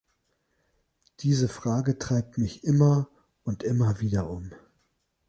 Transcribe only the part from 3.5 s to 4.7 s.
immer wieder um.